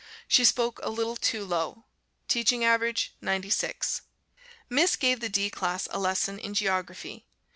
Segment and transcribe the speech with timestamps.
[0.27, 1.85] She spoke a little too low.
[2.27, 4.01] Teaching average, 96.
[4.67, 7.27] Miss gave the D class a lesson in Geography.